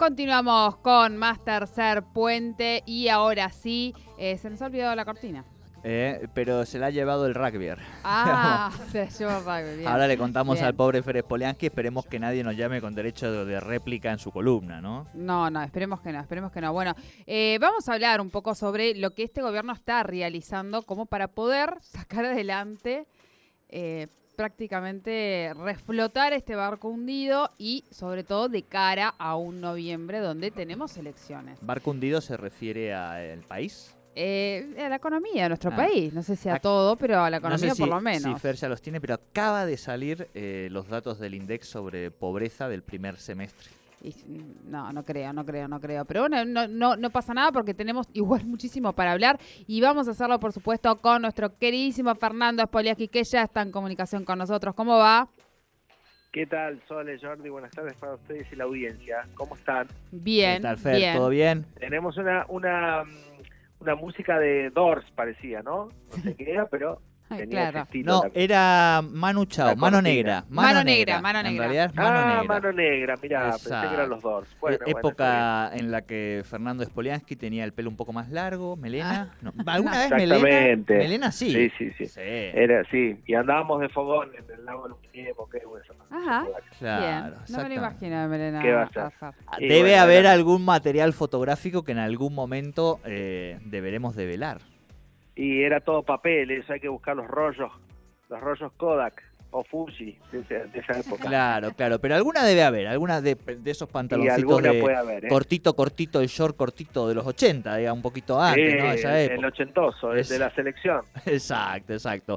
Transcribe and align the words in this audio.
Continuamos 0.00 0.78
con 0.78 1.18
más 1.18 1.44
tercer 1.44 2.02
puente 2.02 2.82
y 2.86 3.08
ahora 3.08 3.50
sí, 3.50 3.94
eh, 4.16 4.38
se 4.38 4.48
nos 4.48 4.62
ha 4.62 4.66
olvidado 4.66 4.96
la 4.96 5.04
cortina. 5.04 5.44
Eh, 5.84 6.26
pero 6.32 6.64
se 6.64 6.78
la 6.78 6.86
ha 6.86 6.90
llevado 6.90 7.26
el 7.26 7.34
rugby. 7.34 7.68
Ah, 8.02 8.72
se 8.92 9.06
llevó 9.10 9.32
el 9.32 9.44
rugby. 9.44 9.76
bien. 9.76 9.88
Ahora 9.88 10.08
le 10.08 10.16
contamos 10.16 10.54
Bien. 10.54 10.64
al 10.64 10.74
pobre 10.74 11.02
Fer 11.02 11.20
Spoliansky, 11.20 11.66
esperemos 11.66 12.06
que 12.06 12.18
nadie 12.18 12.42
nos 12.42 12.56
llame 12.56 12.80
con 12.80 12.94
derecho 12.94 13.30
de, 13.30 13.44
de 13.44 13.60
réplica 13.60 14.10
en 14.10 14.18
su 14.18 14.32
columna, 14.32 14.80
¿no? 14.80 15.06
No, 15.12 15.50
no, 15.50 15.62
esperemos 15.62 16.00
que 16.00 16.12
no, 16.12 16.20
esperemos 16.20 16.50
que 16.50 16.62
no. 16.62 16.72
Bueno, 16.72 16.94
eh, 17.26 17.58
vamos 17.60 17.86
a 17.86 17.92
hablar 17.92 18.22
un 18.22 18.30
poco 18.30 18.54
sobre 18.54 18.94
lo 18.94 19.10
que 19.10 19.24
este 19.24 19.42
gobierno 19.42 19.74
está 19.74 20.02
realizando 20.02 20.80
como 20.80 21.04
para 21.04 21.28
poder 21.28 21.74
sacar 21.82 22.24
adelante, 22.24 23.06
eh, 23.68 24.06
prácticamente 24.40 25.52
reflotar 25.54 26.32
este 26.32 26.54
barco 26.54 26.88
hundido 26.88 27.50
y 27.58 27.84
sobre 27.90 28.24
todo 28.24 28.48
de 28.48 28.62
cara 28.62 29.14
a 29.18 29.36
un 29.36 29.60
noviembre 29.60 30.18
donde 30.20 30.50
tenemos 30.50 30.96
elecciones. 30.96 31.58
Barco 31.60 31.90
hundido 31.90 32.22
se 32.22 32.36
refiere 32.38 32.94
al 32.94 33.40
país. 33.40 33.94
Eh, 34.14 34.74
a 34.78 34.88
la 34.88 34.96
economía 34.96 35.42
de 35.44 35.48
nuestro 35.50 35.70
Ah. 35.72 35.76
país, 35.76 36.12
no 36.14 36.22
sé 36.22 36.36
si 36.36 36.48
a 36.48 36.54
Ac- 36.56 36.62
todo, 36.62 36.96
pero 36.96 37.20
a 37.20 37.28
la 37.30 37.38
No 37.38 37.48
economía 37.48 37.70
sé 37.70 37.74
si, 37.76 37.82
por 37.82 37.90
lo 37.90 37.98
si 37.98 38.04
menos. 38.04 38.40
Fer 38.40 38.56
ya 38.56 38.68
los 38.68 38.80
tiene, 38.80 38.98
pero 39.00 39.14
acaba 39.14 39.66
de 39.66 39.76
salir 39.76 40.28
eh, 40.34 40.68
los 40.70 40.88
datos 40.88 41.18
del 41.18 41.34
INDEX 41.34 41.68
sobre 41.68 42.10
pobreza 42.10 42.68
del 42.68 42.82
primer 42.82 43.18
semestre. 43.18 43.68
Y, 44.02 44.14
no, 44.64 44.92
no 44.92 45.04
creo, 45.04 45.32
no 45.32 45.44
creo, 45.44 45.68
no 45.68 45.80
creo. 45.80 46.04
Pero 46.04 46.22
bueno, 46.22 46.44
no, 46.44 46.66
no, 46.66 46.96
no 46.96 47.10
pasa 47.10 47.34
nada 47.34 47.52
porque 47.52 47.74
tenemos 47.74 48.08
igual 48.12 48.44
muchísimo 48.46 48.92
para 48.92 49.12
hablar 49.12 49.38
y 49.66 49.80
vamos 49.80 50.08
a 50.08 50.12
hacerlo, 50.12 50.40
por 50.40 50.52
supuesto, 50.52 50.96
con 50.96 51.22
nuestro 51.22 51.56
queridísimo 51.58 52.14
Fernando 52.14 52.62
Spoliaski, 52.62 53.08
que 53.08 53.24
ya 53.24 53.42
está 53.42 53.62
en 53.62 53.70
comunicación 53.72 54.24
con 54.24 54.38
nosotros. 54.38 54.74
¿Cómo 54.74 54.98
va? 54.98 55.28
¿Qué 56.32 56.46
tal, 56.46 56.80
Sole, 56.86 57.18
Jordi? 57.20 57.48
Buenas 57.48 57.72
tardes 57.72 57.94
para 57.94 58.14
ustedes 58.14 58.46
y 58.52 58.56
la 58.56 58.64
audiencia. 58.64 59.26
¿Cómo 59.34 59.56
están? 59.56 59.88
Bien, 60.12 60.58
¿Qué 60.58 60.62
tal, 60.62 60.78
Fer? 60.78 60.96
bien. 60.96 61.16
¿Todo 61.16 61.28
bien? 61.28 61.66
Tenemos 61.80 62.16
una, 62.18 62.46
una, 62.48 63.02
una 63.80 63.94
música 63.96 64.38
de 64.38 64.70
Doors, 64.70 65.04
parecía, 65.16 65.62
¿no? 65.62 65.88
No 65.88 66.22
sé 66.22 66.34
qué 66.38 66.52
era, 66.52 66.66
pero 66.66 67.02
Ese 67.30 67.48
claro. 67.48 67.80
estilo. 67.82 68.12
No, 68.12 68.22
La- 68.24 68.30
era 68.34 69.02
Manu 69.02 69.44
Chao, 69.46 69.68
La 69.68 69.74
Mano 69.76 69.96
cortina. 69.98 70.14
Negra. 70.14 70.44
Mano 70.48 70.84
negra, 70.84 71.20
mano 71.20 71.38
En 71.40 71.44
negra. 71.46 71.60
realidad 71.64 71.84
es 71.86 71.94
Mano 71.94 72.08
ah, 72.18 72.26
Negra. 72.40 72.42
mano 72.44 72.72
negra, 72.72 73.14
mirá, 73.22 73.40
pensé 73.50 73.58
que 73.68 73.74
Exacto. 73.74 73.94
eran 73.94 74.10
los 74.10 74.22
Doors. 74.22 74.48
Bueno, 74.60 74.78
bueno, 74.84 74.98
época 74.98 75.70
en 75.74 75.90
la 75.90 76.02
que 76.02 76.42
Fernando 76.44 76.84
Spoliansky 76.84 77.36
tenía 77.36 77.64
el 77.64 77.72
pelo 77.72 77.90
un 77.90 77.96
poco 77.96 78.12
más 78.12 78.30
largo, 78.30 78.76
melena. 78.76 79.34
No, 79.42 79.52
¿Alguna 79.66 79.98
vez 79.98 80.10
melena? 80.10 80.34
Exactamente. 80.36 80.94
Melena 80.98 81.32
sí. 81.32 81.50
Sí, 81.52 81.70
sí, 81.78 81.90
sí. 81.98 82.06
Sí, 82.06 82.20
Era 82.20 82.80
así. 82.80 83.16
Y 83.26 83.34
andábamos 83.34 83.80
de 83.80 83.88
fogón 83.90 84.30
en 84.36 84.44
el 84.58 84.64
lago 84.64 84.82
de 84.84 84.88
Luquiepo, 84.90 85.48
qué 85.48 85.60
bueno. 85.66 85.84
Ajá. 86.10 86.46
claro. 86.78 87.00
bien. 87.00 87.20
No 87.20 87.24
me 87.24 87.30
lo 87.30 87.40
exactamente. 87.42 87.74
imagino, 87.76 88.28
Melena. 88.28 88.62
¿Qué 88.62 88.72
va 88.72 88.82
a 88.82 88.88
ser? 88.90 89.02
Rafa. 89.04 89.32
Y 89.58 89.68
Debe 89.68 89.80
bueno, 89.90 90.02
haber 90.02 90.18
era- 90.20 90.32
algún 90.32 90.64
material 90.64 91.12
fotográfico 91.12 91.84
que 91.84 91.92
en 91.92 91.98
algún 91.98 92.34
momento 92.34 92.98
eh, 93.04 93.58
deberemos 93.64 94.16
develar. 94.16 94.58
Y 95.42 95.62
era 95.62 95.80
todo 95.80 96.02
papel, 96.02 96.50
eso 96.50 96.72
hay 96.72 96.80
que 96.80 96.88
buscar 96.88 97.16
los 97.16 97.26
rollos, 97.26 97.70
los 98.28 98.40
rollos 98.40 98.70
Kodak 98.76 99.22
o 99.52 99.64
Fuji 99.64 100.16
de, 100.30 100.42
de 100.42 100.78
esa 100.78 101.00
época. 101.00 101.24
Claro, 101.26 101.72
claro, 101.72 101.98
pero 101.98 102.14
alguna 102.14 102.44
debe 102.44 102.62
haber, 102.62 102.86
alguna 102.86 103.20
de, 103.20 103.34
de 103.34 103.70
esos 103.70 103.88
pantaloncitos 103.88 104.38
alguna 104.38 104.70
de 104.72 104.80
puede 104.80 104.96
haber, 104.96 105.24
¿eh? 105.24 105.28
cortito, 105.28 105.74
cortito, 105.74 106.20
el 106.20 106.28
short 106.28 106.56
cortito 106.56 107.08
de 107.08 107.14
los 107.14 107.26
80, 107.26 107.74
diga, 107.76 107.92
un 107.92 108.02
poquito 108.02 108.40
antes, 108.40 108.76
¿no? 108.80 108.92
Esa 108.92 109.18
el 109.20 109.32
época. 109.32 109.48
ochentoso, 109.48 110.12
el 110.12 110.20
Es- 110.20 110.28
de 110.28 110.38
la 110.38 110.54
selección. 110.54 111.00
Exacto, 111.26 111.94
exacto. 111.94 112.36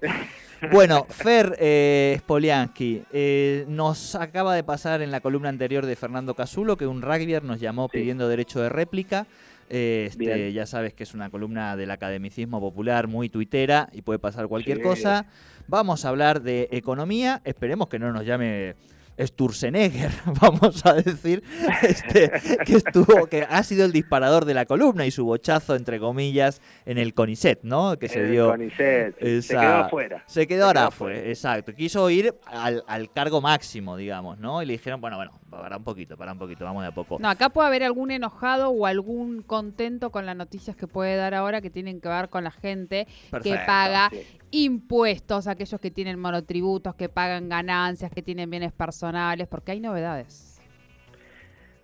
Bueno, 0.71 1.05
Fer 1.09 1.55
eh, 1.59 2.15
Spoliansky, 2.19 3.03
eh, 3.11 3.65
nos 3.67 4.15
acaba 4.15 4.55
de 4.55 4.63
pasar 4.63 5.01
en 5.01 5.11
la 5.11 5.19
columna 5.19 5.49
anterior 5.49 5.85
de 5.85 5.95
Fernando 5.95 6.33
Casulo 6.35 6.77
que 6.77 6.87
un 6.87 7.01
rugbyer 7.01 7.43
nos 7.43 7.59
llamó 7.59 7.89
Sí. 7.91 7.97
pidiendo 7.99 8.27
derecho 8.29 8.61
de 8.61 8.69
réplica. 8.69 9.27
Este, 9.75 10.53
ya 10.53 10.65
sabes 10.65 10.93
que 10.93 11.03
es 11.03 11.13
una 11.13 11.29
columna 11.29 11.75
del 11.75 11.89
academicismo 11.91 12.59
popular 12.59 13.07
muy 13.07 13.29
tuitera 13.29 13.89
y 13.91 14.01
puede 14.03 14.19
pasar 14.19 14.47
cualquier 14.47 14.77
Sí. 14.77 14.83
cosa. 14.83 15.25
Vamos 15.67 16.05
a 16.05 16.09
hablar 16.09 16.41
de 16.41 16.67
economía. 16.71 17.41
Esperemos 17.43 17.87
que 17.87 17.97
no 17.97 18.11
nos 18.13 18.25
llame 18.25 18.75
Sturzenegger, 19.19 20.11
vamos 20.41 20.85
a 20.85 20.93
decir, 20.93 21.43
este, 21.81 22.31
que 22.65 22.73
estuvo, 22.73 23.27
que 23.27 23.45
ha 23.49 23.63
sido 23.63 23.85
el 23.85 23.91
disparador 23.91 24.45
de 24.45 24.53
la 24.53 24.65
columna 24.65 25.05
y 25.05 25.11
su 25.11 25.25
bochazo, 25.25 25.75
entre 25.75 25.99
comillas, 25.99 26.61
en 26.85 26.97
el 26.97 27.13
CONICET, 27.13 27.63
¿no? 27.63 27.97
Que 27.97 28.09
se 28.09 28.21
El 28.21 28.31
dio. 28.31 28.49
CONICET, 28.49 29.19
se 29.41 29.53
quedó 29.55 29.75
afuera. 29.75 30.23
Se 30.27 30.47
quedó 30.47 30.65
ahora, 30.67 30.91
fue, 30.91 31.29
exacto. 31.29 31.73
Quiso 31.73 32.09
ir 32.09 32.33
al, 32.45 32.83
al 32.87 33.11
cargo 33.11 33.41
máximo, 33.41 33.97
digamos, 33.97 34.37
¿no? 34.39 34.61
Y 34.61 34.65
le 34.65 34.73
dijeron, 34.73 35.01
bueno, 35.01 35.17
bueno, 35.17 35.39
para 35.49 35.77
un 35.77 35.83
poquito, 35.83 36.17
para 36.17 36.31
un 36.33 36.39
poquito, 36.39 36.65
vamos 36.65 36.83
de 36.83 36.89
a 36.89 36.91
poco. 36.91 37.17
No, 37.19 37.29
acá 37.29 37.49
puede 37.49 37.67
haber 37.67 37.83
algún 37.83 38.11
enojado 38.11 38.69
o 38.69 38.85
algún 38.85 39.41
contento 39.41 40.11
con 40.11 40.25
las 40.25 40.35
noticias 40.35 40.75
que 40.75 40.87
puede 40.87 41.15
dar 41.15 41.33
ahora 41.33 41.61
que 41.61 41.69
tienen 41.69 42.01
que 42.01 42.09
ver 42.09 42.29
con 42.29 42.43
la 42.43 42.51
gente 42.51 43.07
que 43.41 43.55
paga 43.65 44.09
Sí. 44.11 44.21
Impuestos, 44.53 45.47
aquellos 45.47 45.81
que 45.81 45.89
tienen 45.89 46.19
monotributos, 46.19 46.93
que 46.93 47.09
pagan 47.09 47.49
ganancias, 47.49 48.11
que 48.11 48.21
tienen 48.21 48.51
bienes 48.51 48.71
personales, 48.71 49.47
porque 49.47 49.71
hay 49.71 49.79
novedades. 49.79 50.61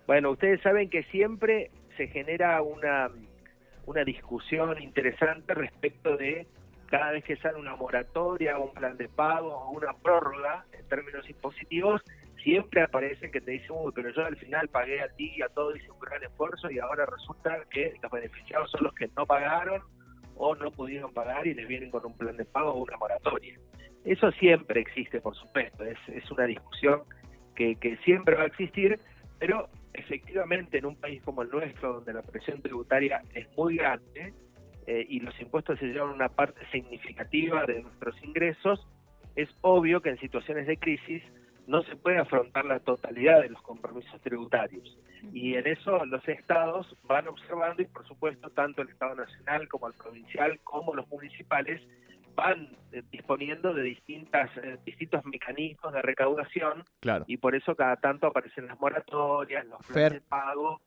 Bueno, 0.06 0.32
ustedes 0.32 0.62
saben 0.62 0.88
que 0.88 1.02
siempre 1.06 1.72
se 1.98 2.08
genera 2.08 2.62
una, 2.62 3.10
una 3.88 4.04
discusión 4.04 4.80
interesante 4.82 5.56
respecto 5.56 6.16
de 6.16 6.48
cada 6.86 7.12
vez 7.12 7.24
que 7.24 7.38
sale 7.38 7.58
una 7.58 7.76
moratoria, 7.76 8.60
un 8.60 8.72
plan 8.72 8.98
de 8.98 9.10
pago 9.10 9.52
o 9.52 9.72
una 9.72 9.94
prórroga 9.94 10.66
en 10.72 10.88
términos 10.88 11.28
impositivos, 11.28 12.02
siempre 12.44 12.84
aparece 12.84 13.32
que 13.32 13.42
te 13.42 13.52
dicen, 13.52 13.72
uy, 13.72 13.92
pero 13.96 14.12
yo 14.12 14.26
al 14.26 14.38
final 14.38 14.68
pagué 14.68 15.02
a 15.02 15.10
ti 15.10 15.34
y 15.36 15.42
a 15.42 15.50
todo, 15.50 15.76
hice 15.76 15.90
un 15.90 16.00
gran 16.00 16.24
esfuerzo 16.24 16.70
y 16.70 16.78
ahora 16.78 17.08
resulta 17.08 17.64
que 17.72 17.96
los 18.02 18.12
beneficiados 18.12 18.70
son 18.70 18.84
los 18.84 18.94
que 18.94 19.10
no 19.18 19.26
pagaron 19.26 19.82
o 20.40 20.56
no 20.56 20.72
pudieron 20.72 21.14
pagar 21.14 21.46
y 21.46 21.54
les 21.54 21.68
vienen 21.68 21.92
con 21.92 22.06
un 22.06 22.18
plan 22.18 22.36
de 22.38 22.46
pago 22.46 22.72
o 22.72 22.84
una 22.84 22.98
moratoria. 22.98 23.60
Eso 24.06 24.32
siempre 24.32 24.80
existe, 24.80 25.20
por 25.20 25.36
supuesto, 25.36 25.84
es, 25.84 25.98
es 26.08 26.32
una 26.32 26.46
discusión 26.46 27.02
que, 27.56 27.76
que 27.76 27.98
siempre 27.98 28.36
va 28.36 28.44
a 28.44 28.48
existir, 28.48 29.00
pero 29.38 29.70
efectivamente 29.94 30.78
en 30.78 30.86
un 30.86 30.96
país 30.96 31.22
como 31.24 31.42
el 31.42 31.50
nuestro, 31.50 31.96
donde 31.96 32.14
la 32.14 32.22
presión 32.22 32.62
tributaria 32.62 33.22
es 33.34 33.48
muy 33.58 33.76
grande 33.76 34.34
eh, 34.88 35.06
y 35.10 35.20
los 35.20 35.40
impuestos 35.42 35.78
se 35.78 35.88
llevan 35.88 36.12
una 36.12 36.30
parte 36.30 36.62
significativa 36.72 37.66
de 37.66 37.84
nuestros 37.84 38.16
ingresos, 38.24 38.88
es 39.36 39.50
obvio 39.62 40.02
que 40.02 40.10
en 40.10 40.20
situaciones 40.20 40.68
de 40.68 40.78
crisis 40.78 41.22
no 41.70 41.84
se 41.84 41.96
puede 41.96 42.18
afrontar 42.18 42.66
la 42.66 42.80
totalidad 42.80 43.42
de 43.42 43.50
los 43.50 43.62
compromisos 43.62 44.20
tributarios. 44.22 44.98
Y 45.32 45.54
en 45.56 45.68
eso 45.68 46.04
los 46.06 46.28
estados 46.28 46.96
van 47.04 47.28
observando 47.28 47.82
y 47.82 47.86
por 47.86 48.08
supuesto 48.08 48.50
tanto 48.50 48.82
el 48.82 48.90
Estado 48.90 49.16
Nacional 49.16 49.68
como 49.68 49.88
el 49.88 49.94
provincial 49.94 50.60
como 50.64 50.96
los 50.96 51.08
municipales 51.10 51.80
van 52.36 52.70
eh, 52.92 53.04
disponiendo 53.12 53.74
de 53.74 53.84
distintas 53.84 54.50
eh, 54.64 54.78
distintos 54.86 55.24
mecanismos 55.26 55.94
de 55.94 56.02
recaudación 56.02 56.84
Claro. 57.02 57.26
y 57.28 57.38
por 57.38 57.54
eso 57.54 57.76
cada 57.76 57.98
tanto 57.98 58.28
aparecen 58.28 58.66
las 58.68 58.80
moratorias, 58.80 59.66
los 59.68 59.86
planes 59.86 60.14
de 60.14 60.22
pago, 60.22 60.82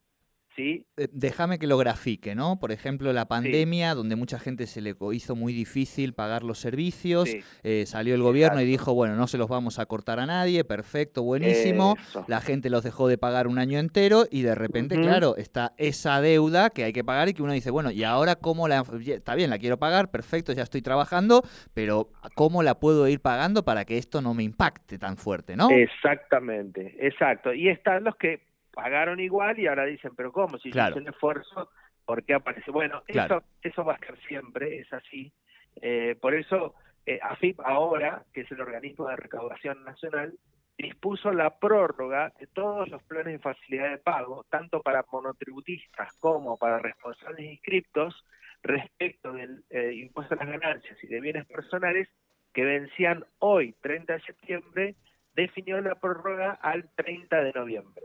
¿sí? 0.56 0.86
Eh, 0.96 1.08
Déjame 1.12 1.58
que 1.58 1.66
lo 1.66 1.78
grafique, 1.78 2.34
¿no? 2.34 2.58
Por 2.58 2.72
ejemplo, 2.72 3.12
la 3.12 3.26
pandemia, 3.26 3.94
donde 3.94 4.16
mucha 4.16 4.38
gente 4.38 4.66
se 4.66 4.80
le 4.80 4.94
hizo 5.12 5.36
muy 5.36 5.52
difícil 5.52 6.12
pagar 6.14 6.42
los 6.42 6.58
servicios, 6.58 7.28
Sí. 7.28 7.40
eh, 7.62 7.84
salió 7.86 8.14
el 8.14 8.22
gobierno 8.22 8.60
y 8.60 8.64
dijo, 8.64 8.94
bueno, 8.94 9.16
no 9.16 9.26
se 9.26 9.38
los 9.38 9.48
vamos 9.48 9.78
a 9.78 9.86
cortar 9.86 10.20
a 10.20 10.26
nadie, 10.26 10.64
perfecto, 10.64 11.22
buenísimo. 11.22 11.96
Eso. 11.98 12.24
La 12.28 12.40
gente 12.40 12.70
los 12.70 12.82
dejó 12.84 13.08
de 13.08 13.18
pagar 13.18 13.46
un 13.46 13.58
año 13.58 13.78
entero 13.78 14.24
y 14.30 14.42
de 14.42 14.54
repente, 14.54 14.96
claro, 15.00 15.36
está 15.36 15.72
esa 15.78 16.20
deuda 16.20 16.70
que 16.70 16.84
hay 16.84 16.92
que 16.92 17.04
pagar 17.04 17.28
y 17.28 17.34
que 17.34 17.42
uno 17.42 17.52
dice, 17.52 17.70
bueno, 17.70 17.90
¿y 17.90 18.04
ahora 18.04 18.36
cómo 18.36 18.68
la... 18.68 18.84
Está 19.06 19.34
bien, 19.34 19.50
la 19.50 19.58
quiero 19.58 19.78
pagar, 19.78 20.10
perfecto, 20.10 20.52
ya 20.52 20.62
estoy 20.62 20.82
trabajando, 20.82 21.42
pero 21.74 22.08
¿cómo 22.34 22.62
la 22.62 22.78
puedo 22.78 23.08
ir 23.08 23.20
pagando 23.20 23.64
para 23.64 23.84
que 23.84 23.98
esto 23.98 24.20
no 24.22 24.34
me 24.34 24.42
impacte 24.42 24.98
tan 24.98 25.16
fuerte, 25.16 25.56
no? 25.56 25.68
Exactamente, 25.70 26.96
exacto. 27.00 27.52
Y 27.54 27.68
están 27.68 28.04
los 28.04 28.16
que 28.16 28.40
pagaron 28.72 29.20
igual 29.20 29.58
y 29.58 29.66
ahora 29.66 29.84
dicen, 29.84 30.14
pero 30.16 30.32
¿cómo? 30.32 30.58
Si 30.58 30.70
yo 30.70 30.74
Claro. 30.74 30.96
hice 30.96 31.00
un 31.00 31.08
esfuerzo, 31.08 31.70
¿por 32.04 32.24
qué 32.24 32.34
aparece? 32.34 32.70
Bueno, 32.70 33.02
Claro. 33.06 33.38
eso, 33.38 33.46
eso 33.62 33.84
va 33.84 33.92
a 33.92 33.96
estar 33.96 34.18
siempre, 34.26 34.78
es 34.78 34.92
así. 34.92 35.32
Eh, 35.80 36.16
por 36.20 36.34
eso, 36.34 36.74
eh, 37.06 37.18
AFIP 37.22 37.60
ahora, 37.60 38.24
que 38.32 38.42
es 38.42 38.50
el 38.50 38.60
organismo 38.60 39.08
de 39.08 39.16
recaudación 39.16 39.84
nacional, 39.84 40.34
dispuso 40.76 41.32
la 41.32 41.58
prórroga 41.58 42.32
de 42.40 42.46
todos 42.48 42.88
los 42.88 43.02
planes 43.04 43.34
de 43.34 43.38
facilidad 43.38 43.90
de 43.90 43.98
pago, 43.98 44.44
tanto 44.50 44.80
para 44.82 45.04
monotributistas 45.12 46.12
como 46.18 46.56
para 46.56 46.78
responsables 46.78 47.50
inscriptos, 47.50 48.24
respecto 48.62 49.32
del 49.32 49.64
eh, 49.70 49.92
impuesto 49.94 50.34
a 50.34 50.44
las 50.44 50.48
ganancias 50.48 50.96
y 51.02 51.08
de 51.08 51.20
bienes 51.20 51.46
personales, 51.46 52.08
que 52.52 52.64
vencían 52.64 53.24
hoy, 53.38 53.74
30 53.80 54.14
de 54.14 54.20
septiembre, 54.20 54.94
definió 55.34 55.80
la 55.80 55.94
prórroga 55.94 56.52
al 56.52 56.88
30 56.94 57.42
de 57.42 57.52
noviembre. 57.52 58.02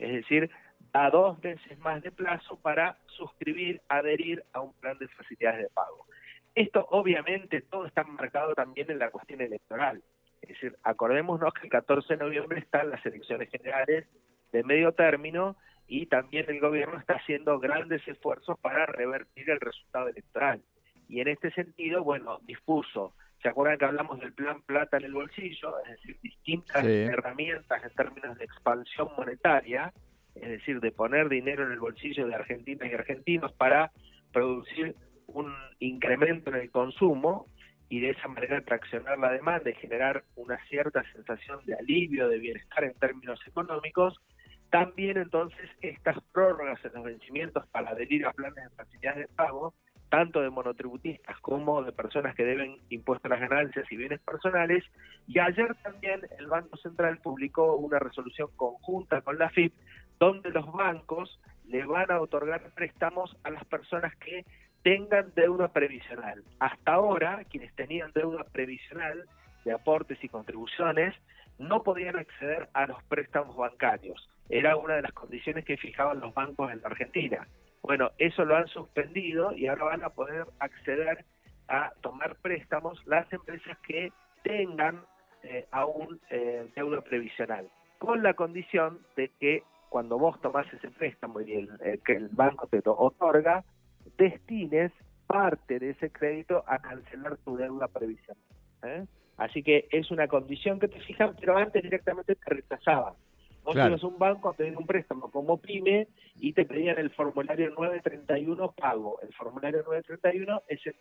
Es 0.00 0.12
decir, 0.12 0.50
da 0.92 1.10
dos 1.10 1.40
veces 1.40 1.78
más 1.78 2.02
de 2.02 2.10
plazo 2.10 2.58
para 2.60 2.96
suscribir, 3.06 3.80
adherir 3.88 4.42
a 4.52 4.60
un 4.60 4.72
plan 4.72 4.98
de 4.98 5.08
facilidades 5.08 5.62
de 5.62 5.68
pago. 5.68 6.06
Esto 6.54 6.86
obviamente 6.90 7.60
todo 7.60 7.86
está 7.86 8.02
marcado 8.02 8.54
también 8.54 8.90
en 8.90 8.98
la 8.98 9.10
cuestión 9.10 9.42
electoral. 9.42 10.02
Es 10.40 10.48
decir, 10.48 10.76
acordémonos 10.82 11.52
que 11.52 11.66
el 11.66 11.70
14 11.70 12.14
de 12.14 12.24
noviembre 12.24 12.58
están 12.60 12.90
las 12.90 13.04
elecciones 13.04 13.50
generales 13.50 14.06
de 14.52 14.64
medio 14.64 14.92
término 14.92 15.56
y 15.86 16.06
también 16.06 16.46
el 16.48 16.60
gobierno 16.60 16.98
está 16.98 17.14
haciendo 17.14 17.60
grandes 17.60 18.06
esfuerzos 18.08 18.58
para 18.60 18.86
revertir 18.86 19.50
el 19.50 19.60
resultado 19.60 20.08
electoral. 20.08 20.62
Y 21.08 21.20
en 21.20 21.28
este 21.28 21.50
sentido, 21.50 22.02
bueno, 22.02 22.38
dispuso, 22.46 23.12
¿se 23.42 23.48
acuerdan 23.48 23.78
que 23.78 23.84
hablamos 23.84 24.20
del 24.20 24.32
plan 24.32 24.62
plata 24.62 24.98
en 24.98 25.04
el 25.04 25.12
bolsillo? 25.12 25.78
Es 25.84 25.92
decir, 25.92 26.18
distintas 26.22 26.84
herramientas 26.84 27.82
en 27.82 27.90
términos 27.90 28.38
de 28.38 28.44
expansión 28.44 29.08
monetaria, 29.16 29.92
es 30.34 30.48
decir, 30.48 30.80
de 30.80 30.92
poner 30.92 31.28
dinero 31.28 31.64
en 31.66 31.72
el 31.72 31.80
bolsillo 31.80 32.26
de 32.26 32.34
argentinas 32.34 32.90
y 32.90 32.94
argentinos 32.94 33.52
para 33.52 33.90
producir 34.32 34.94
un 35.26 35.52
incremento 35.78 36.50
en 36.50 36.56
el 36.56 36.70
consumo 36.70 37.46
y 37.88 38.00
de 38.00 38.10
esa 38.10 38.28
manera 38.28 38.60
traccionar 38.62 39.18
la 39.18 39.32
demanda 39.32 39.70
y 39.70 39.74
generar 39.74 40.24
una 40.36 40.58
cierta 40.66 41.02
sensación 41.12 41.64
de 41.66 41.74
alivio, 41.74 42.28
de 42.28 42.38
bienestar 42.38 42.84
en 42.84 42.94
términos 42.94 43.40
económicos, 43.46 44.20
también 44.70 45.16
entonces 45.16 45.68
estas 45.80 46.16
prórrogas 46.32 46.78
en 46.84 46.92
los 46.94 47.04
vencimientos 47.04 47.66
para 47.68 47.90
adherir 47.90 48.26
a 48.26 48.32
planes 48.32 48.62
de 48.62 48.70
facilidad 48.76 49.16
de 49.16 49.26
pago, 49.28 49.74
tanto 50.10 50.42
de 50.42 50.50
monotributistas 50.50 51.38
como 51.40 51.82
de 51.82 51.92
personas 51.92 52.34
que 52.34 52.44
deben 52.44 52.76
impuestos 52.90 53.30
a 53.30 53.36
las 53.36 53.48
ganancias 53.48 53.90
y 53.90 53.96
bienes 53.96 54.20
personales. 54.20 54.84
Y 55.26 55.38
ayer 55.38 55.74
también 55.82 56.20
el 56.38 56.46
Banco 56.48 56.76
Central 56.76 57.18
publicó 57.18 57.76
una 57.76 57.98
resolución 57.98 58.48
conjunta 58.56 59.22
con 59.22 59.38
la 59.38 59.48
FIP, 59.50 59.72
donde 60.18 60.50
los 60.50 60.70
bancos 60.72 61.40
le 61.68 61.84
van 61.86 62.10
a 62.10 62.20
otorgar 62.20 62.60
préstamos 62.74 63.36
a 63.44 63.50
las 63.50 63.64
personas 63.64 64.14
que 64.16 64.44
tengan 64.82 65.32
deuda 65.34 65.68
previsional. 65.68 66.42
Hasta 66.58 66.92
ahora, 66.92 67.44
quienes 67.44 67.72
tenían 67.74 68.10
deuda 68.12 68.44
previsional 68.44 69.24
de 69.64 69.72
aportes 69.72 70.22
y 70.24 70.28
contribuciones 70.28 71.14
no 71.58 71.82
podían 71.82 72.16
acceder 72.16 72.68
a 72.72 72.86
los 72.86 73.02
préstamos 73.04 73.56
bancarios. 73.56 74.28
Era 74.48 74.76
una 74.76 74.96
de 74.96 75.02
las 75.02 75.12
condiciones 75.12 75.64
que 75.64 75.76
fijaban 75.76 76.18
los 76.18 76.34
bancos 76.34 76.72
en 76.72 76.80
la 76.80 76.88
Argentina. 76.88 77.46
Bueno, 77.82 78.10
eso 78.18 78.44
lo 78.44 78.56
han 78.56 78.68
suspendido 78.68 79.52
y 79.52 79.66
ahora 79.66 79.84
van 79.84 80.04
a 80.04 80.10
poder 80.10 80.46
acceder 80.58 81.24
a 81.68 81.92
tomar 82.00 82.36
préstamos 82.36 83.00
las 83.06 83.32
empresas 83.32 83.78
que 83.86 84.12
tengan 84.42 85.02
eh, 85.42 85.66
aún 85.70 86.20
eh, 86.30 86.68
deuda 86.74 87.00
previsional, 87.00 87.68
con 87.98 88.22
la 88.22 88.34
condición 88.34 89.00
de 89.16 89.30
que 89.40 89.62
cuando 89.88 90.18
vos 90.18 90.40
tomás 90.40 90.66
ese 90.72 90.90
préstamo 90.90 91.40
y 91.40 91.52
el, 91.52 92.00
que 92.04 92.12
el 92.12 92.28
banco 92.28 92.66
te 92.66 92.80
otorga, 92.84 93.64
destines 94.16 94.92
parte 95.26 95.78
de 95.78 95.90
ese 95.90 96.10
crédito 96.10 96.64
a 96.66 96.78
cancelar 96.78 97.36
tu 97.38 97.56
deuda 97.56 97.88
previsional. 97.88 98.42
¿eh? 98.82 99.04
Así 99.36 99.62
que 99.62 99.88
es 99.90 100.10
una 100.10 100.28
condición 100.28 100.78
que 100.78 100.88
te 100.88 101.00
fijan, 101.00 101.34
pero 101.40 101.56
antes 101.56 101.82
directamente 101.82 102.34
te 102.34 102.54
rechazaban. 102.54 103.14
Vos 103.64 103.76
ibas 103.76 104.02
a 104.02 104.06
un 104.06 104.18
banco 104.18 104.48
a 104.48 104.54
pedir 104.54 104.76
un 104.76 104.86
préstamo 104.86 105.30
como 105.30 105.58
PYME 105.58 106.08
y 106.36 106.52
te 106.52 106.64
pedían 106.64 106.98
el 106.98 107.10
formulario 107.10 107.70
931 107.70 108.72
pago. 108.72 109.20
El 109.20 109.32
formulario 109.34 109.82
931 109.84 110.62
es 110.68 110.80
el 110.86 110.94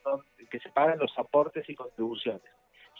que 0.50 0.60
se 0.60 0.70
pagan 0.70 1.00
los 1.00 1.18
aportes 1.18 1.68
y 1.70 1.76
contribuciones. 1.76 2.44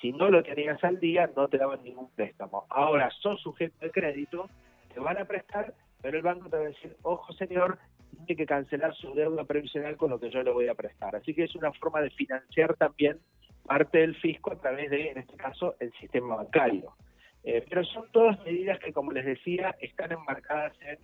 Si 0.02 0.14
no 0.14 0.30
lo 0.30 0.42
tenías 0.44 0.82
al 0.84 1.00
día, 1.00 1.30
no 1.36 1.48
te 1.50 1.58
daban 1.58 1.84
ningún 1.84 2.10
préstamo. 2.12 2.66
Ahora 2.70 3.12
sos 3.22 3.42
sujeto 3.42 3.76
de 3.82 3.92
crédito, 3.92 4.50
te 4.94 5.00
van 5.00 5.18
a 5.18 5.26
prestar, 5.26 5.74
pero 6.02 6.18
el 6.18 6.24
banco 6.24 6.50
te 6.50 6.58
va 6.58 6.64
a 6.64 6.68
decir, 6.68 6.96
ojo 7.02 7.34
señor, 7.34 7.78
tiene 8.26 8.38
que 8.38 8.46
cancelar 8.46 8.96
su 8.96 9.14
deuda 9.14 9.44
previsional 9.44 9.98
con 9.98 10.10
lo 10.10 10.20
que 10.20 10.30
yo 10.30 10.42
le 10.42 10.52
voy 10.52 10.68
a 10.70 10.74
prestar. 10.74 11.16
Así 11.16 11.34
que 11.34 11.44
es 11.44 11.56
una 11.56 11.74
forma 11.74 12.02
de 12.02 12.10
financiar 12.12 12.76
también 12.76 13.20
parte 13.66 14.00
del 14.00 14.16
fisco 14.16 14.54
a 14.54 14.60
través 14.60 14.90
de, 14.90 15.12
en 15.12 15.18
este 15.20 15.36
caso, 15.36 15.76
el 15.80 15.92
sistema 15.94 16.38
bancario. 16.38 16.94
Eh, 17.44 17.66
pero 17.70 17.84
son 17.86 18.06
todas 18.12 18.44
medidas 18.44 18.80
que, 18.80 18.94
como 18.94 19.12
les 19.12 19.26
decía, 19.26 19.76
están 19.80 20.12
enmarcadas 20.12 20.74
en 20.82 20.98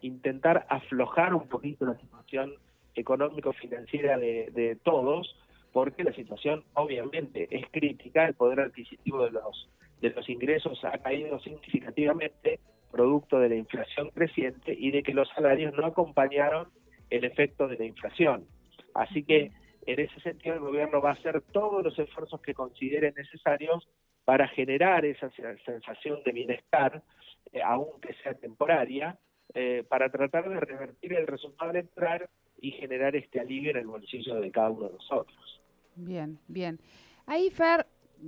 intentar 0.00 0.66
aflojar 0.68 1.34
un 1.34 1.48
poquito 1.48 1.86
la 1.86 1.98
situación 1.98 2.54
económico-financiera 2.94 4.18
de, 4.18 4.50
de 4.52 4.76
todos, 4.76 5.34
porque 5.72 6.04
la 6.04 6.12
situación 6.12 6.64
obviamente 6.74 7.48
es 7.50 7.66
crítica, 7.70 8.26
el 8.26 8.34
poder 8.34 8.60
adquisitivo 8.60 9.24
de 9.24 9.30
los, 9.32 9.68
de 10.00 10.10
los 10.10 10.28
ingresos 10.28 10.84
ha 10.84 10.98
caído 10.98 11.38
significativamente, 11.40 12.60
producto 12.90 13.38
de 13.38 13.50
la 13.50 13.56
inflación 13.56 14.10
creciente 14.10 14.74
y 14.76 14.90
de 14.90 15.02
que 15.02 15.12
los 15.12 15.28
salarios 15.30 15.74
no 15.74 15.86
acompañaron 15.86 16.68
el 17.10 17.24
efecto 17.24 17.68
de 17.68 17.76
la 17.76 17.84
inflación. 17.84 18.46
Así 18.94 19.22
que 19.24 19.52
en 19.86 20.00
ese 20.00 20.20
sentido 20.20 20.54
el 20.54 20.60
gobierno 20.60 21.00
va 21.00 21.10
a 21.10 21.14
hacer 21.14 21.40
todos 21.52 21.82
los 21.84 21.98
esfuerzos 21.98 22.40
que 22.40 22.54
considere 22.54 23.12
necesarios 23.16 23.88
para 24.28 24.46
generar 24.48 25.06
esa 25.06 25.30
sensación 25.64 26.22
de 26.22 26.32
bienestar, 26.32 27.02
eh, 27.50 27.62
aunque 27.64 28.12
sea 28.22 28.34
temporaria, 28.34 29.16
eh, 29.54 29.84
para 29.88 30.10
tratar 30.10 30.46
de 30.50 30.60
revertir 30.60 31.14
el 31.14 31.26
resultado 31.26 31.70
electoral 31.70 32.28
y 32.60 32.72
generar 32.72 33.16
este 33.16 33.40
alivio 33.40 33.70
en 33.70 33.78
el 33.78 33.86
bolsillo 33.86 34.38
de 34.38 34.50
cada 34.50 34.68
uno 34.68 34.88
de 34.88 34.92
nosotros. 34.92 35.62
Bien, 35.96 36.38
bien. 36.46 36.78
Ahí, 37.24 37.48
Fer, 37.48 37.86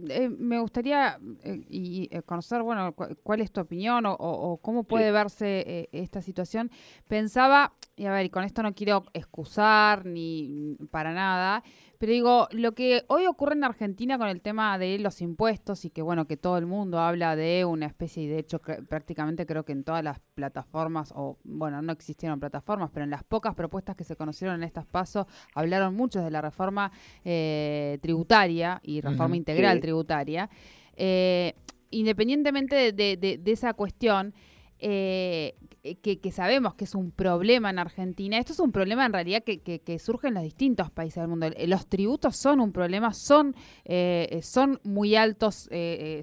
eh, 0.08 0.28
me 0.28 0.60
gustaría 0.60 1.18
eh, 1.42 1.64
y, 1.68 2.08
eh, 2.12 2.22
conocer, 2.22 2.62
bueno, 2.62 2.94
cuál 2.94 3.40
es 3.40 3.50
tu 3.50 3.60
opinión 3.60 4.04
o, 4.06 4.58
cómo 4.62 4.84
puede 4.84 5.10
verse 5.10 5.88
esta 5.90 6.22
situación. 6.22 6.70
Pensaba, 7.08 7.72
y 7.96 8.06
a 8.06 8.12
ver, 8.12 8.26
y 8.26 8.30
con 8.30 8.44
esto 8.44 8.62
no 8.62 8.72
quiero 8.72 9.04
excusar 9.12 10.06
ni 10.06 10.76
para 10.90 11.12
nada, 11.12 11.64
pero 12.00 12.12
digo, 12.12 12.48
lo 12.52 12.72
que 12.72 13.04
hoy 13.08 13.26
ocurre 13.26 13.52
en 13.52 13.62
Argentina 13.62 14.16
con 14.16 14.28
el 14.28 14.40
tema 14.40 14.78
de 14.78 14.98
los 14.98 15.20
impuestos 15.20 15.84
y 15.84 15.90
que 15.90 16.00
bueno, 16.00 16.26
que 16.26 16.38
todo 16.38 16.56
el 16.56 16.64
mundo 16.64 16.98
habla 16.98 17.36
de 17.36 17.66
una 17.66 17.84
especie, 17.84 18.22
y 18.22 18.26
de 18.26 18.38
hecho 18.38 18.58
prácticamente 18.58 19.44
creo 19.44 19.66
que 19.66 19.72
en 19.72 19.84
todas 19.84 20.02
las 20.02 20.18
plataformas, 20.32 21.12
o 21.14 21.36
bueno, 21.44 21.82
no 21.82 21.92
existieron 21.92 22.40
plataformas, 22.40 22.88
pero 22.90 23.04
en 23.04 23.10
las 23.10 23.22
pocas 23.22 23.54
propuestas 23.54 23.96
que 23.96 24.04
se 24.04 24.16
conocieron 24.16 24.56
en 24.56 24.62
estas 24.62 24.86
pasos, 24.86 25.26
hablaron 25.54 25.94
muchos 25.94 26.24
de 26.24 26.30
la 26.30 26.40
reforma 26.40 26.90
eh, 27.22 27.98
tributaria 28.00 28.80
y 28.82 29.02
reforma 29.02 29.36
integral 29.36 29.78
tributaria. 29.80 30.48
Eh, 30.96 31.52
independientemente 31.90 32.92
de 32.92 33.42
esa 33.44 33.74
cuestión, 33.74 34.32
eh, 34.80 35.54
que, 35.82 36.32
sabemos 36.32 36.74
que 36.74 36.84
es 36.84 36.94
un 36.94 37.10
problema 37.10 37.70
en 37.70 37.78
Argentina. 37.78 38.38
Esto 38.38 38.52
es 38.52 38.60
un 38.60 38.72
problema 38.72 39.06
en 39.06 39.12
realidad 39.12 39.42
que, 39.42 39.60
que, 39.60 39.98
surge 39.98 40.28
en 40.28 40.34
los 40.34 40.42
distintos 40.42 40.90
países 40.90 41.22
del 41.22 41.28
mundo. 41.28 41.48
Los 41.66 41.86
tributos 41.86 42.36
son 42.36 42.60
un 42.60 42.72
problema, 42.72 43.12
son, 43.14 43.54
eh, 43.84 44.40
son 44.42 44.80
muy 44.84 45.16
altos. 45.16 45.68
Eh, 45.70 46.22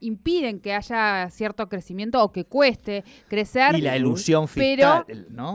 impiden 0.00 0.60
que 0.60 0.72
haya 0.74 1.28
cierto 1.30 1.68
crecimiento 1.68 2.22
o 2.22 2.32
que 2.32 2.44
cueste 2.44 3.04
crecer. 3.28 3.74
Y 3.76 3.82
la 3.82 3.96
ilusión 3.96 4.48
fiscal, 4.48 5.26
¿no? 5.30 5.54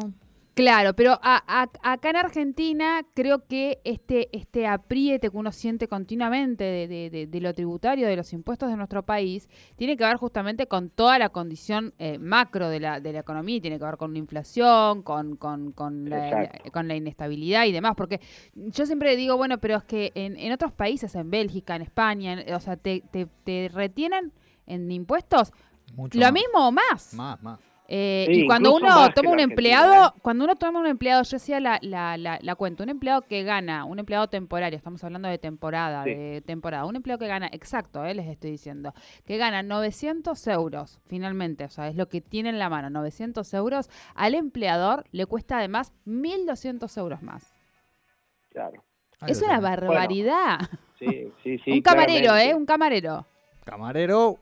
Claro, 0.56 0.94
pero 0.96 1.20
acá 1.22 2.10
en 2.10 2.16
Argentina 2.16 3.06
creo 3.14 3.46
que 3.46 3.82
este, 3.84 4.30
este 4.32 4.68
apriete 4.68 5.30
que 5.30 5.36
uno 5.36 5.52
siente 5.52 5.90
continuamente 5.90 6.64
de, 6.64 7.40
lo 7.42 7.54
tributario, 7.54 8.08
de 8.08 8.16
los 8.16 8.32
impuestos 8.32 8.70
de 8.70 8.78
nuestro 8.78 9.04
país, 9.04 9.50
tiene 9.76 9.98
que 9.98 10.06
ver 10.06 10.16
justamente 10.16 10.68
con 10.68 10.90
toda 10.90 11.20
la 11.20 11.28
condición 11.28 11.94
eh, 12.00 12.20
macro 12.20 12.70
de 12.70 12.80
la, 12.80 13.02
de 13.02 13.12
la 13.12 13.20
economía, 13.20 13.60
tiene 13.60 13.78
que 13.78 13.84
ver 13.84 13.98
con 13.98 14.14
la 14.14 14.20
inflación, 14.20 15.04
con, 15.04 15.36
con, 15.36 15.74
con, 15.74 16.10
la, 16.10 16.50
con 16.72 16.88
la 16.88 16.96
inestabilidad 16.96 17.66
y 17.66 17.74
demás, 17.74 17.96
porque 17.98 18.22
yo 18.56 18.86
siempre 18.86 19.18
digo, 19.18 19.36
bueno, 19.36 19.58
pero 19.58 19.76
es 19.76 19.84
que 19.84 20.14
en, 20.16 20.38
en 20.38 20.54
otros 20.54 20.72
países, 20.72 21.16
en 21.16 21.30
Bélgica, 21.30 21.76
en 21.76 21.82
España, 21.82 22.42
o 22.56 22.62
sea, 22.62 22.78
te, 22.78 23.04
te, 23.12 23.28
te 23.44 23.70
retienen 23.74 24.32
en 24.68 24.90
impuestos 24.90 25.52
lo 26.14 26.32
mismo 26.32 26.70
o 26.70 26.72
más. 26.72 27.14
Más, 27.14 27.44
más. 27.44 27.60
Eh, 27.88 28.26
y 28.30 28.48
cuando 28.48 28.74
uno 28.74 29.12
toma 29.14 29.32
un 29.32 29.40
empleado, 29.40 30.08
¿eh? 30.08 30.20
cuando 30.22 30.46
uno 30.46 30.56
toma 30.56 30.80
un 30.80 30.88
empleado, 30.88 31.22
yo 31.24 31.38
hacía 31.38 31.60
la, 31.60 31.78
la, 31.82 32.18
la, 32.18 32.56
cuenta, 32.56 32.84
un 32.84 32.90
empleado 32.90 33.22
que 33.22 33.44
gana, 33.44 33.86
un 33.86 34.00
empleado 34.00 34.28
temporario, 34.28 34.76
estamos 34.76 35.04
hablando 35.04 35.28
de 35.28 35.38
temporada, 35.38 36.04
de 36.04 36.42
temporada, 36.46 36.86
un 36.86 36.96
empleado 36.96 37.20
que 37.20 37.28
gana, 37.28 37.48
exacto, 37.52 38.04
eh, 38.04 38.16
les 38.16 38.28
estoy 38.28 38.52
diciendo, 38.52 38.94
que 39.26 39.38
gana 39.38 39.62
900 39.62 40.48
euros, 40.48 41.00
finalmente, 41.06 41.66
o 41.66 41.70
sea, 41.70 41.88
es 41.88 41.96
lo 41.96 42.10
que 42.10 42.22
tiene 42.22 42.50
en 42.50 42.58
la 42.58 42.70
mano, 42.70 42.90
900 42.90 43.54
euros, 43.54 43.90
al 44.16 44.34
empleador 44.34 45.06
le 45.12 45.28
cuesta 45.28 45.60
además 45.60 45.94
1.200 46.08 46.98
euros 46.98 47.22
más. 47.22 47.54
Claro. 48.50 48.84
Es 49.28 49.42
una 49.42 49.60
barbaridad. 49.60 50.60
sí, 50.98 51.32
sí, 51.44 51.58
sí. 51.66 51.72
un 51.72 51.82
camarero, 51.82 52.36
¿eh? 52.36 52.54
Un 52.54 52.66
camarero. 52.66 53.26
Camarero, 53.64 54.38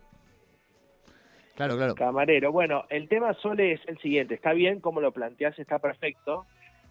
Claro, 1.55 1.77
claro. 1.77 1.95
Camarero. 1.95 2.51
Bueno, 2.51 2.85
el 2.89 3.07
tema 3.07 3.33
Sole 3.35 3.73
es 3.73 3.81
el 3.87 3.97
siguiente. 3.99 4.35
Está 4.35 4.53
bien 4.53 4.79
como 4.79 5.01
lo 5.01 5.11
planteas, 5.11 5.57
está 5.59 5.79
perfecto. 5.79 6.45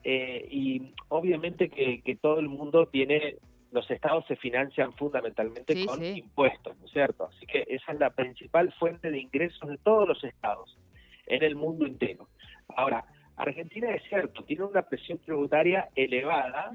Eh, 0.04 0.49
y 0.50 0.95
obviamente 1.09 1.69
que, 1.69 2.19
todo 2.21 2.40
el 2.40 2.49
mundo 2.49 2.87
tiene, 2.87 3.37
los 3.71 3.88
estados 3.90 4.25
se 4.26 4.37
financian 4.37 4.92
fundamentalmente 4.95 5.87
con 5.87 6.04
impuestos, 6.04 6.76
¿no 6.78 6.87
es 6.87 6.92
cierto? 6.92 7.26
Así 7.26 7.47
que 7.47 7.64
esa 7.69 7.92
es 7.92 8.00
la 8.00 8.11
principal 8.11 8.73
fuente 8.78 9.11
de 9.11 9.21
ingresos 9.21 9.69
de 9.69 9.78
todos 9.78 10.09
los 10.09 10.23
estados 10.25 10.76
en 11.26 11.42
el 11.42 11.54
mundo 11.54 11.87
entero. 11.87 12.28
Ahora, 12.76 13.04
Argentina 13.37 13.95
es 13.95 14.02
cierto, 14.09 14.42
tiene 14.45 14.64
una 14.64 14.83
presión 14.83 15.19
tributaria 15.19 15.88
elevada, 15.95 16.73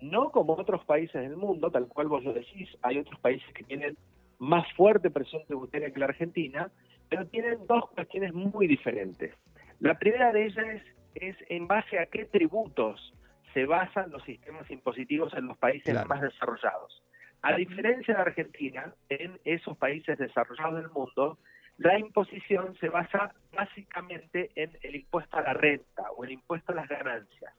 no 0.00 0.30
como 0.30 0.54
otros 0.54 0.84
países 0.84 1.20
del 1.22 1.36
mundo, 1.36 1.70
tal 1.70 1.88
cual 1.88 2.08
vos 2.08 2.24
lo 2.24 2.32
decís, 2.32 2.68
hay 2.82 2.98
otros 2.98 3.18
países 3.20 3.46
que 3.54 3.64
tienen 3.64 3.96
más 4.38 4.66
fuerte 4.72 5.10
presión 5.10 5.42
tributaria 5.46 5.92
que 5.92 6.00
la 6.00 6.06
Argentina, 6.06 6.70
pero 7.12 7.26
tienen 7.26 7.66
dos 7.66 7.90
cuestiones 7.90 8.32
muy 8.32 8.66
diferentes. 8.66 9.34
La 9.80 9.98
primera 9.98 10.32
de 10.32 10.46
ellas 10.46 10.66
es, 10.66 10.82
es 11.14 11.36
en 11.50 11.68
base 11.68 11.98
a 11.98 12.06
qué 12.06 12.24
tributos 12.24 13.12
se 13.52 13.66
basan 13.66 14.10
los 14.10 14.22
sistemas 14.24 14.70
impositivos 14.70 15.34
en 15.34 15.46
los 15.46 15.58
países 15.58 15.92
Claro. 15.92 16.08
más 16.08 16.22
desarrollados. 16.22 17.02
A 17.42 17.54
diferencia 17.54 18.14
de 18.14 18.20
Argentina, 18.22 18.94
en 19.10 19.38
esos 19.44 19.76
países 19.76 20.16
desarrollados 20.16 20.76
del 20.76 20.88
mundo, 20.90 21.36
la 21.76 21.98
imposición 21.98 22.74
se 22.80 22.88
basa 22.88 23.34
básicamente 23.52 24.50
en 24.54 24.70
el 24.80 24.94
impuesto 24.96 25.36
a 25.36 25.42
la 25.42 25.52
renta 25.52 26.10
o 26.16 26.24
el 26.24 26.30
impuesto 26.30 26.72
a 26.72 26.76
las 26.76 26.88
ganancias, 26.88 27.52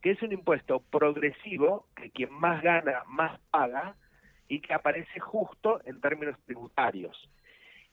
que 0.00 0.12
es 0.12 0.22
un 0.22 0.32
impuesto 0.32 0.80
progresivo 0.90 1.88
que 1.94 2.10
quien 2.10 2.32
más 2.32 2.62
gana 2.62 3.02
más 3.06 3.38
paga 3.50 3.96
y 4.48 4.60
que 4.60 4.72
aparece 4.72 5.20
justo 5.20 5.82
en 5.84 6.00
términos 6.00 6.38
tributarios. 6.46 7.28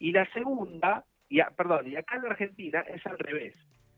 Y 0.02 0.12
la 0.14 0.26
segunda, 0.34 1.06
y 1.30 1.42
a- 1.42 1.52
perdón, 1.52 1.88
y 1.88 1.96
acá 1.96 2.16
en 2.16 2.26
Argentina 2.26 2.80
es 2.82 3.06
al 3.06 3.20
revés. 3.20 3.54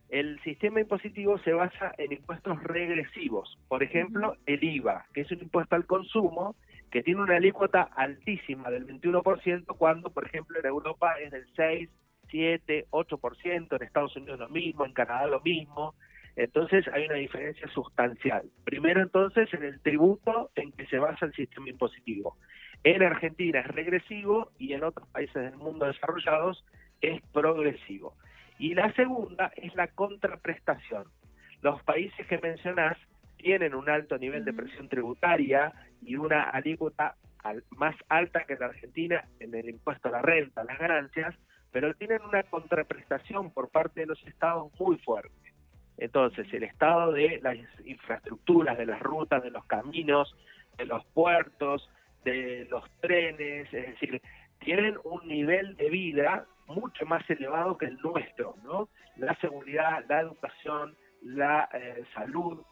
El 0.10 0.38
sistema 0.42 0.82
impositivo 0.82 1.38
se 1.40 1.54
basa 1.54 1.96
en 1.98 2.12
impuestos 2.12 2.62
regresivos. 2.62 3.58
Por 3.70 3.82
ejemplo, 3.84 4.36
el 4.46 4.62
IVA, 4.62 5.06
que 5.14 5.22
es 5.22 5.32
un 5.32 5.40
impuesto 5.40 5.76
al 5.78 5.86
consumo 5.86 6.58
que 6.92 7.04
tiene 7.04 7.22
una 7.22 7.38
alícuota 7.38 7.84
altísima 7.84 8.70
del 8.70 8.86
21%, 8.86 9.78
cuando, 9.78 10.10
por 10.12 10.26
ejemplo, 10.28 10.60
en 10.60 10.66
Europa 10.66 11.14
es 11.22 11.32
del 11.32 11.48
6, 11.56 11.90
7, 12.30 12.86
8%, 12.90 13.78
en 13.78 13.84
Estados 13.84 14.16
Unidos 14.18 14.40
lo 14.40 14.50
mismo, 14.50 14.86
en 14.86 14.92
Canadá 14.92 15.26
lo 15.28 15.40
mismo. 15.40 15.96
Entonces 16.36 16.88
hay 16.94 17.06
una 17.06 17.16
diferencia 17.16 17.68
sustancial. 17.70 18.44
Primero 18.64 19.02
entonces 19.02 19.54
en 19.54 19.64
el 19.64 19.80
tributo 19.82 20.50
en 20.56 20.72
que 20.72 20.86
se 20.88 20.98
basa 20.98 21.26
el 21.26 21.34
sistema 21.34 21.70
impositivo. 21.70 22.38
En 22.84 23.04
Argentina 23.04 23.60
es 23.60 23.68
regresivo 23.68 24.52
y 24.58 24.74
en 24.74 24.84
otros 24.84 25.08
países 25.10 25.36
del 25.36 25.56
mundo 25.56 25.86
desarrollados 25.86 26.66
es 27.02 27.22
progresivo. 27.32 28.16
Y 28.60 28.74
la 28.74 28.92
segunda 28.94 29.52
es 29.56 29.74
la 29.76 29.88
contraprestación. 29.88 31.06
Los 31.62 31.82
países 31.84 32.26
que 32.28 32.38
mencionás 32.40 32.98
tienen 33.38 33.76
un 33.76 33.90
alto 33.90 34.18
nivel 34.18 34.44
de 34.46 34.54
presión 34.54 34.90
tributaria 34.90 35.72
y 36.02 36.16
una 36.16 36.44
alícuota 36.44 37.16
al- 37.40 37.64
más 37.72 37.96
alta 38.10 38.44
que 38.46 38.56
la 38.56 38.68
Argentina 38.68 39.24
en 39.40 39.54
el 39.54 39.70
impuesto 39.70 40.08
a 40.08 40.12
la 40.12 40.22
renta, 40.22 40.64
las 40.64 40.80
ganancias, 40.80 41.36
pero 41.72 41.94
tienen 41.96 42.22
una 42.22 42.44
contraprestación 42.44 43.52
por 43.52 43.70
parte 43.70 44.02
de 44.02 44.08
los 44.08 44.22
estados 44.28 44.72
muy 44.80 44.98
fuerte. 45.00 45.53
Entonces, 45.98 46.48
el 46.54 46.64
estado 46.64 47.12
de 47.12 47.40
las 47.42 47.58
infraestructuras, 47.86 48.78
de 48.78 48.86
las 48.86 49.00
rutas, 49.02 49.44
de 49.44 49.52
los 49.52 49.66
caminos, 49.66 50.36
de 50.78 50.86
los 50.86 51.06
puertos, 51.08 51.90
de 52.24 52.68
los 52.70 52.84
trenes, 53.02 53.72
es 53.74 53.88
decir, 53.88 54.22
tienen 54.60 54.98
un 55.04 55.28
nivel 55.28 55.76
de 55.76 55.90
vida 55.90 56.46
mucho 56.68 57.06
más 57.06 57.30
elevado 57.30 57.78
que 57.78 57.86
el 57.86 57.98
nuestro, 58.02 58.56
¿no? 58.64 58.90
La 59.18 59.36
seguridad, 59.36 60.04
la 60.08 60.22
educación, 60.22 60.96
la 61.22 61.70
eh, 61.74 62.04
salud, 62.14 62.64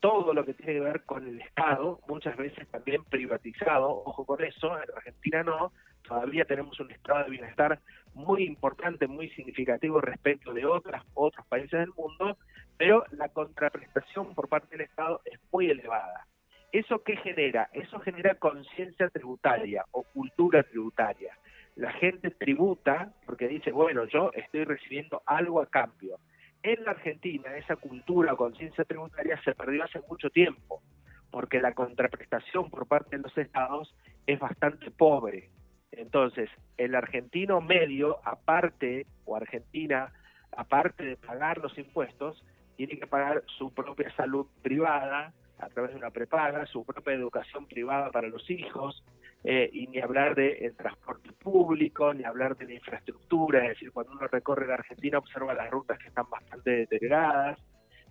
todo 0.00 0.32
lo 0.32 0.44
que 0.44 0.54
tiene 0.54 0.74
que 0.74 0.80
ver 0.80 1.02
con 1.04 1.26
el 1.26 1.40
Estado, 1.40 2.00
muchas 2.08 2.36
veces 2.36 2.68
también 2.68 3.04
privatizado, 3.04 3.88
ojo 3.88 4.24
con 4.24 4.42
eso, 4.42 4.76
en 4.76 4.90
Argentina 4.96 5.42
no, 5.42 5.72
todavía 6.02 6.44
tenemos 6.44 6.78
un 6.80 6.90
estado 6.90 7.24
de 7.24 7.30
bienestar 7.30 7.80
muy 8.14 8.44
importante, 8.44 9.06
muy 9.06 9.30
significativo 9.30 10.00
respecto 10.00 10.52
de 10.52 10.66
otras, 10.66 11.04
otros 11.14 11.46
países 11.46 11.80
del 11.80 11.92
mundo, 11.96 12.36
pero 12.76 13.04
la 13.12 13.28
contraprestación 13.28 14.34
por 14.34 14.48
parte 14.48 14.76
del 14.76 14.86
Estado 14.86 15.20
es 15.24 15.38
muy 15.50 15.70
elevada. 15.70 16.26
¿Eso 16.72 17.02
qué 17.02 17.16
genera? 17.16 17.68
Eso 17.72 18.00
genera 18.00 18.34
conciencia 18.36 19.08
tributaria 19.10 19.84
o 19.90 20.04
cultura 20.04 20.62
tributaria. 20.62 21.36
La 21.76 21.92
gente 21.92 22.30
tributa 22.30 23.12
porque 23.26 23.46
dice, 23.48 23.72
bueno, 23.72 24.04
yo 24.06 24.30
estoy 24.34 24.64
recibiendo 24.64 25.22
algo 25.26 25.60
a 25.60 25.66
cambio. 25.66 26.18
En 26.62 26.84
la 26.84 26.92
Argentina 26.92 27.56
esa 27.56 27.76
cultura 27.76 28.32
o 28.32 28.36
conciencia 28.36 28.84
tributaria 28.84 29.40
se 29.42 29.54
perdió 29.54 29.84
hace 29.84 30.00
mucho 30.08 30.30
tiempo, 30.30 30.82
porque 31.30 31.60
la 31.60 31.74
contraprestación 31.74 32.70
por 32.70 32.86
parte 32.86 33.16
de 33.16 33.22
los 33.22 33.36
estados 33.36 33.94
es 34.26 34.38
bastante 34.38 34.90
pobre. 34.90 35.50
Entonces, 35.92 36.50
el 36.78 36.94
argentino 36.94 37.60
medio, 37.60 38.18
aparte, 38.24 39.06
o 39.24 39.36
argentina, 39.36 40.12
aparte 40.56 41.04
de 41.04 41.16
pagar 41.16 41.58
los 41.58 41.76
impuestos, 41.78 42.42
tiene 42.76 42.98
que 42.98 43.06
pagar 43.06 43.44
su 43.58 43.72
propia 43.72 44.14
salud 44.16 44.46
privada 44.62 45.32
a 45.58 45.68
través 45.68 45.92
de 45.92 45.98
una 45.98 46.10
prepaga, 46.10 46.66
su 46.66 46.84
propia 46.84 47.14
educación 47.14 47.66
privada 47.66 48.10
para 48.10 48.28
los 48.28 48.50
hijos, 48.50 49.04
eh, 49.44 49.70
y 49.72 49.86
ni 49.88 50.00
hablar 50.00 50.34
del 50.34 50.74
transporte 50.76 51.30
público, 51.32 52.14
ni 52.14 52.24
hablar 52.24 52.56
de 52.56 52.66
la 52.66 52.74
infraestructura, 52.74 53.62
es 53.62 53.70
decir, 53.70 53.92
cuando 53.92 54.12
uno 54.12 54.26
recorre 54.26 54.66
la 54.66 54.74
Argentina 54.74 55.18
observa 55.18 55.54
las 55.54 55.70
rutas 55.70 55.98
que 55.98 56.08
están 56.08 56.28
bastante 56.30 56.70
deterioradas, 56.70 57.58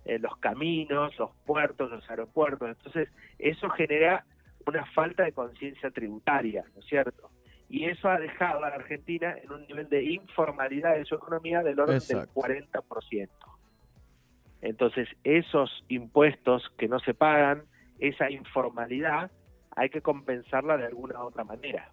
eh, 0.06 0.20
los 0.20 0.38
caminos, 0.38 1.18
los 1.18 1.32
puertos, 1.46 1.92
los 1.92 2.10
aeropuertos, 2.10 2.70
entonces 2.70 3.10
eso 3.38 3.70
genera 3.70 4.26
una 4.66 4.86
falta 4.88 5.24
de 5.24 5.32
conciencia 5.32 5.90
tributaria, 5.92 6.64
¿no 6.74 6.80
es 6.80 6.86
cierto? 6.86 7.30
Y 7.72 7.86
eso 7.86 8.10
ha 8.10 8.20
dejado 8.20 8.58
a 8.66 8.70
la 8.70 8.76
Argentina 8.76 9.34
en 9.42 9.50
un 9.50 9.66
nivel 9.66 9.88
de 9.88 10.04
informalidad 10.04 10.96
de 10.98 11.06
su 11.06 11.16
economía 11.16 11.64
del 11.64 11.80
orden 11.80 11.96
Exacto. 11.96 12.42
del 12.46 12.68
40%. 12.68 13.30
Entonces, 14.62 15.08
esos 15.24 15.86
impuestos 15.88 16.70
que 16.78 16.90
no 16.90 17.00
se 17.00 17.14
pagan, 17.14 17.64
esa 18.00 18.30
informalidad, 18.30 19.32
hay 19.74 19.90
que 19.90 20.02
compensarla 20.02 20.76
de 20.76 20.86
alguna 20.86 21.24
u 21.24 21.28
otra 21.28 21.46
manera. 21.46 21.90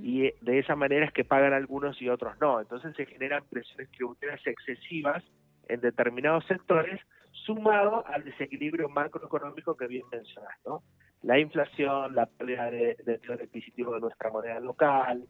Y 0.00 0.26
eh, 0.26 0.34
de 0.40 0.60
esa 0.60 0.76
manera 0.76 1.04
es 1.04 1.12
que 1.12 1.24
pagan 1.24 1.52
algunos 1.52 2.00
y 2.00 2.08
otros 2.08 2.40
no. 2.40 2.60
Entonces 2.60 2.94
se 2.96 3.04
generan 3.04 3.42
presiones 3.50 3.90
tributarias 3.90 4.40
excesivas 4.46 5.24
en 5.68 5.80
determinados 5.80 6.46
sectores, 6.46 7.00
sumado 7.32 8.06
al 8.06 8.24
desequilibrio 8.24 8.88
macroeconómico 8.88 9.76
que 9.76 9.88
bien 9.88 10.04
mencionas, 10.10 10.56
¿no? 10.64 10.82
La 11.22 11.38
inflación, 11.38 12.14
la 12.14 12.26
pérdida 12.26 12.70
de, 12.70 12.96
de 13.04 13.18
poder 13.18 13.42
adquisitivo 13.42 13.94
de 13.94 14.00
nuestra 14.00 14.30
moneda 14.30 14.60
local, 14.60 15.26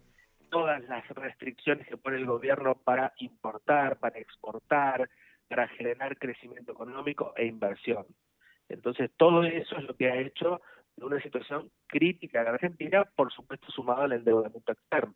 todas 0.50 0.82
las 0.88 1.08
restricciones 1.08 1.86
que 1.86 1.96
pone 1.96 2.16
el 2.16 2.26
gobierno 2.26 2.74
para 2.74 3.12
importar, 3.18 3.98
para 3.98 4.18
exportar, 4.18 5.08
para 5.48 5.68
generar 5.68 6.18
crecimiento 6.18 6.72
económico 6.72 7.32
e 7.36 7.46
inversión. 7.46 8.06
Entonces, 8.68 9.10
todo 9.16 9.44
eso 9.44 9.76
es 9.76 9.84
lo 9.84 9.94
que 9.94 10.10
ha 10.10 10.16
hecho 10.16 10.60
de 10.96 11.04
una 11.04 11.20
situación 11.20 11.70
crítica 11.86 12.40
en 12.40 12.48
Argentina, 12.48 13.04
por 13.04 13.32
supuesto 13.32 13.70
sumado 13.70 14.02
al 14.02 14.12
endeudamiento 14.12 14.72
externo. 14.72 15.14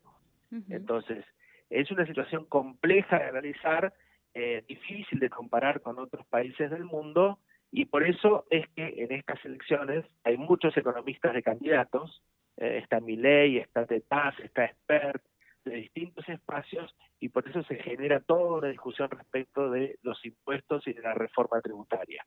Entonces, 0.69 1.25
es 1.69 1.89
una 1.91 2.05
situación 2.05 2.45
compleja 2.45 3.17
de 3.17 3.29
analizar, 3.29 3.93
eh, 4.33 4.63
difícil 4.67 5.19
de 5.19 5.29
comparar 5.29 5.81
con 5.81 5.97
otros 5.97 6.25
países 6.27 6.69
del 6.69 6.83
mundo, 6.83 7.39
y 7.71 7.85
por 7.85 8.03
eso 8.03 8.45
es 8.49 8.67
que 8.75 9.03
en 9.03 9.11
estas 9.13 9.43
elecciones 9.45 10.05
hay 10.23 10.37
muchos 10.37 10.75
economistas 10.75 11.33
de 11.33 11.41
candidatos, 11.41 12.21
eh, 12.57 12.79
está 12.83 12.99
Milei, 12.99 13.57
está 13.57 13.85
Tetaz, 13.85 14.37
está 14.39 14.65
Expert, 14.65 15.23
de 15.63 15.75
distintos 15.75 16.27
espacios, 16.27 16.93
y 17.19 17.29
por 17.29 17.47
eso 17.47 17.63
se 17.63 17.75
genera 17.75 18.19
toda 18.19 18.57
una 18.57 18.67
discusión 18.67 19.09
respecto 19.09 19.69
de 19.69 19.97
los 20.01 20.23
impuestos 20.25 20.85
y 20.87 20.93
de 20.93 21.01
la 21.01 21.13
reforma 21.13 21.61
tributaria. 21.61 22.25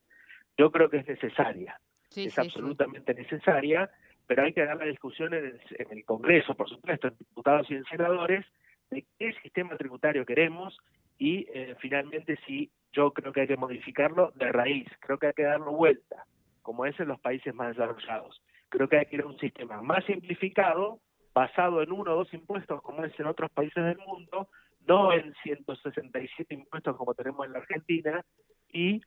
Yo 0.57 0.71
creo 0.71 0.89
que 0.89 0.99
es 0.99 1.09
necesaria, 1.09 1.79
Sí, 2.09 2.27
es 2.27 2.35
sí, 2.35 2.41
sí. 2.41 2.47
absolutamente 2.47 3.13
necesaria, 3.13 3.91
pero 4.27 4.45
hay 4.45 4.53
que 4.53 4.65
dar 4.65 4.77
la 4.77 4.87
discusión 4.87 5.35
en 5.35 5.47
el, 5.47 5.61
en 5.71 5.99
el 5.99 6.05
Congreso, 6.05 6.55
por 6.55 6.69
supuesto, 6.69 7.09
en 7.09 7.19
diputados 7.19 7.71
y 7.71 7.75
en 7.75 7.85
senadores, 7.85 8.47
de 8.91 9.05
qué 9.19 9.33
sistema 9.43 9.77
tributario 9.77 10.25
queremos 10.25 10.79
y 11.19 11.47
eh, 11.53 11.75
finalmente 11.81 12.39
si 12.47 12.71
yo 12.95 13.13
creo 13.13 13.33
que 13.33 13.43
hay 13.43 13.47
que 13.47 13.57
modificarlo 13.57 14.33
de 14.37 14.53
raíz, 14.53 14.87
creo 15.01 15.19
que 15.19 15.27
hay 15.29 15.33
que 15.33 15.43
darlo 15.43 15.73
vuelta, 15.73 16.25
como 16.63 16.87
es 16.87 16.99
en 17.01 17.09
los 17.09 17.21
países 17.21 17.55
más 17.55 17.69
desarrollados. 17.77 18.41
Creo 18.69 18.89
que 18.89 18.99
hay 18.99 19.07
que 19.07 19.17
ir 19.17 19.23
a 19.23 19.27
un 19.27 19.39
sistema 19.39 19.83
más 19.83 20.05
simplificado, 20.05 21.01
basado 21.35 21.83
en 21.83 21.93
uno 21.93 22.13
o 22.13 22.17
dos 22.17 22.33
impuestos, 22.33 22.81
como 22.83 23.05
es 23.05 23.19
en 23.19 23.27
otros 23.27 23.51
países 23.51 23.85
del 23.85 23.99
mundo, 23.99 24.49
no 24.87 25.13
en 25.13 25.35
167 25.43 26.55
impuestos 26.55 26.97
como 26.97 27.15
tenemos 27.15 27.47
en 27.47 27.53
la 27.53 27.59
Argentina, 27.59 28.25
y 28.73 29.03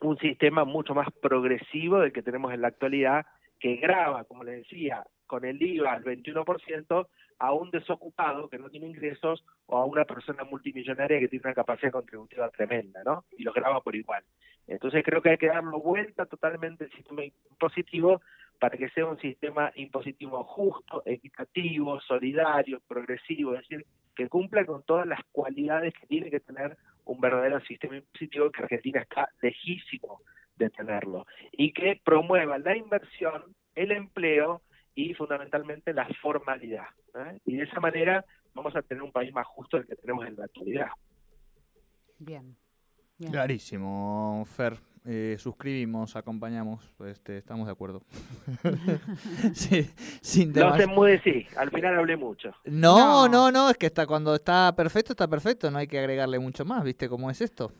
un 0.00 0.18
sistema 0.18 0.64
mucho 0.64 0.94
más 0.94 1.08
progresivo 1.22 2.00
del 2.00 2.12
que 2.12 2.22
tenemos 2.22 2.52
en 2.52 2.62
la 2.62 2.68
actualidad, 2.68 3.26
que 3.58 3.76
graba, 3.76 4.24
como 4.24 4.44
les 4.44 4.58
decía, 4.58 5.04
con 5.26 5.44
el 5.44 5.62
IVA 5.62 5.92
al 5.92 6.04
21% 6.04 7.08
a 7.38 7.52
un 7.52 7.70
desocupado 7.70 8.48
que 8.48 8.58
no 8.58 8.70
tiene 8.70 8.86
ingresos 8.86 9.44
o 9.66 9.76
a 9.76 9.84
una 9.84 10.04
persona 10.04 10.44
multimillonaria 10.44 11.20
que 11.20 11.28
tiene 11.28 11.44
una 11.44 11.54
capacidad 11.54 11.92
contributiva 11.92 12.48
tremenda, 12.50 13.02
¿no? 13.04 13.24
Y 13.36 13.42
lo 13.42 13.52
graba 13.52 13.80
por 13.82 13.94
igual. 13.94 14.24
Entonces 14.66 15.04
creo 15.04 15.22
que 15.22 15.30
hay 15.30 15.38
que 15.38 15.48
darlo 15.48 15.80
vuelta 15.80 16.26
totalmente 16.26 16.84
el 16.84 16.92
sistema 16.92 17.22
impositivo 17.24 18.20
para 18.58 18.76
que 18.76 18.88
sea 18.90 19.06
un 19.06 19.18
sistema 19.18 19.70
impositivo 19.74 20.42
justo, 20.44 21.02
equitativo, 21.04 22.00
solidario, 22.00 22.80
progresivo, 22.88 23.54
es 23.54 23.60
decir, 23.60 23.86
que 24.14 24.28
cumpla 24.28 24.64
con 24.64 24.82
todas 24.82 25.06
las 25.06 25.20
cualidades 25.30 25.92
que 25.94 26.06
tiene 26.06 26.30
que 26.30 26.40
tener 26.40 26.76
un 27.04 27.20
verdadero 27.20 27.60
sistema 27.60 27.96
impositivo 27.96 28.50
que 28.50 28.62
Argentina 28.62 29.02
está 29.02 29.28
lejísimo 29.42 30.22
de 30.56 30.70
tenerlo 30.70 31.26
y 31.52 31.72
que 31.72 32.00
promueva 32.02 32.58
la 32.58 32.76
inversión, 32.76 33.54
el 33.74 33.92
empleo 33.92 34.62
y 34.96 35.14
fundamentalmente 35.14 35.92
la 35.94 36.08
formalidad. 36.20 36.86
¿eh? 37.14 37.38
Y 37.46 37.56
de 37.56 37.62
esa 37.64 37.78
manera 37.78 38.24
vamos 38.54 38.74
a 38.74 38.82
tener 38.82 39.02
un 39.04 39.12
país 39.12 39.32
más 39.32 39.46
justo 39.46 39.76
del 39.76 39.86
que 39.86 39.94
tenemos 39.94 40.26
en 40.26 40.34
la 40.36 40.46
actualidad. 40.46 40.88
Bien. 42.18 42.56
bien. 43.18 43.30
Clarísimo, 43.32 44.44
Fer. 44.46 44.78
Eh, 45.08 45.36
suscribimos, 45.38 46.16
acompañamos, 46.16 46.92
este, 47.06 47.38
estamos 47.38 47.66
de 47.66 47.72
acuerdo. 47.72 48.02
sí, 49.54 49.88
sin 50.20 50.48
No 50.52 50.62
demas- 50.72 50.76
se 50.78 50.82
enmudecí, 50.82 51.46
al 51.56 51.70
final 51.70 51.96
hablé 51.98 52.16
mucho. 52.16 52.50
No, 52.64 53.28
No. 53.28 53.28
no, 53.28 53.52
no, 53.52 53.70
es 53.70 53.76
que 53.76 53.86
está 53.86 54.04
cuando 54.06 54.34
está 54.34 54.74
perfecto, 54.74 55.12
está 55.12 55.28
perfecto, 55.28 55.70
no 55.70 55.78
hay 55.78 55.86
que 55.86 55.98
agregarle 56.00 56.40
mucho 56.40 56.64
más, 56.64 56.82
¿viste 56.82 57.08
cómo 57.08 57.30
es 57.30 57.40
esto? 57.40 57.70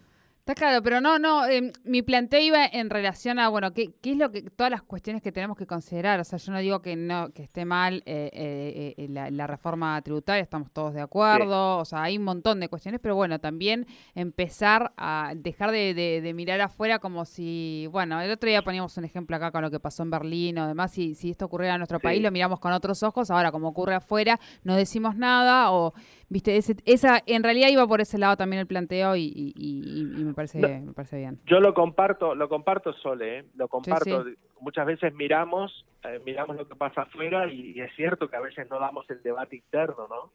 Está 0.49 0.55
claro, 0.55 0.81
pero 0.81 1.01
no, 1.01 1.19
no, 1.19 1.45
eh, 1.49 1.73
mi 1.83 2.03
planteo 2.03 2.39
iba 2.41 2.65
en 2.67 2.89
relación 2.89 3.41
a, 3.41 3.49
bueno, 3.49 3.73
¿qué, 3.75 3.91
qué 4.01 4.13
es 4.13 4.17
lo 4.17 4.31
que, 4.31 4.43
todas 4.43 4.71
las 4.71 4.81
cuestiones 4.81 5.21
que 5.21 5.33
tenemos 5.33 5.57
que 5.57 5.67
considerar? 5.67 6.21
O 6.21 6.25
sea, 6.25 6.39
yo 6.39 6.53
no 6.53 6.61
digo 6.61 6.83
que 6.83 6.95
no, 6.95 7.31
que 7.33 7.43
esté 7.43 7.65
mal 7.65 8.05
eh, 8.07 8.31
eh, 8.33 8.95
eh, 8.97 9.09
la, 9.09 9.29
la 9.33 9.49
reforma 9.49 10.01
tributaria, 10.03 10.45
estamos 10.45 10.71
todos 10.71 10.95
de 10.95 11.01
acuerdo, 11.01 11.79
o 11.79 11.85
sea, 11.85 12.05
hay 12.05 12.17
un 12.17 12.23
montón 12.23 12.61
de 12.61 12.69
cuestiones, 12.69 13.01
pero 13.01 13.17
bueno, 13.17 13.41
también 13.41 13.89
empezar 14.15 14.93
a 14.97 15.33
dejar 15.35 15.73
de, 15.73 15.95
de- 15.95 16.21
de 16.21 16.33
mirar 16.33 16.61
afuera 16.61 17.01
como 17.01 17.25
si, 17.25 17.89
bueno, 17.91 18.21
el 18.21 18.31
otro 18.31 18.49
día 18.49 18.63
poníamos 18.63 18.97
un 18.99 19.05
ejemplo 19.05 19.35
acá 19.35 19.51
con 19.51 19.63
lo 19.63 19.71
que 19.73 19.81
pasó 19.81 20.05
en 20.05 20.11
Berlín 20.13 20.59
o 20.61 20.69
demás, 20.69 20.93
si, 20.93 21.17
si 21.17 21.31
esto 21.31 21.47
ocurriera 21.47 21.75
en 21.75 21.81
nuestro 21.81 21.99
Sí. 21.99 22.05
país, 22.05 22.23
lo 22.23 22.31
miramos 22.31 22.61
con 22.61 22.71
otros 22.73 23.03
ojos, 23.03 23.33
ahora 23.33 23.51
como 23.51 23.67
ocurre 23.67 23.97
afuera, 23.97 24.39
no 24.63 24.77
decimos 24.77 25.17
nada 25.17 25.73
o... 25.73 25.93
Viste, 26.29 26.57
ese- 26.57 26.77
esa, 26.87 27.23
en 27.27 27.45
realidad 27.45 27.69
iba 27.69 27.87
por 27.87 28.01
ese 28.01 28.19
lado 28.19 28.37
también 28.37 28.61
el 28.61 28.67
planteo 28.67 29.15
y, 29.15 29.23
y- 29.25 29.53
y- 29.57 30.21
y 30.21 30.25
me 30.25 30.35
parece, 30.35 30.59
No. 30.59 30.69
me 30.87 30.93
parece 30.93 31.19
bien. 31.19 31.39
Yo 31.47 31.61
lo 31.61 31.73
comparto, 31.73 32.35
lo 32.35 32.49
comparto 32.49 32.93
Sole, 32.95 33.39
¿eh? 33.39 33.45
lo 33.55 33.69
comparto. 33.69 34.25
sí. 34.25 34.35
Muchas 34.61 34.87
veces 34.87 35.15
miramos, 35.15 35.85
eh, 36.03 36.19
miramos 36.25 36.57
lo 36.57 36.67
que 36.67 36.75
pasa 36.75 37.03
afuera 37.03 37.47
y, 37.53 37.79
es 37.79 37.95
cierto 37.95 38.29
que 38.29 38.37
a 38.37 38.41
veces 38.41 38.69
no 38.71 38.81
damos 38.81 39.09
el 39.11 39.23
debate 39.23 39.57
interno, 39.57 40.09
¿no? 40.09 40.33